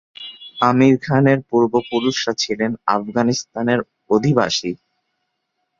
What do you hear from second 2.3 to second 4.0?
ছিলেন আফগানিস্তানের